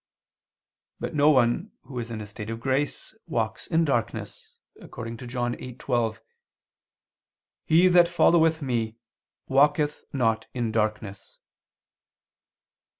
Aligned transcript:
But 0.99 1.13
no 1.13 1.29
one 1.29 1.73
who 1.83 1.99
is 1.99 2.09
in 2.09 2.21
a 2.21 2.25
state 2.25 2.49
of 2.49 2.59
grace 2.59 3.13
walks 3.27 3.67
in 3.67 3.85
darkness, 3.85 4.55
according 4.79 5.17
to 5.17 5.27
John 5.27 5.53
8:12: 5.53 6.17
"He 7.67 7.87
that 7.87 8.07
followeth 8.07 8.63
Me, 8.63 8.97
walketh 9.45 10.05
not 10.11 10.47
in 10.55 10.71
darkness." 10.71 11.37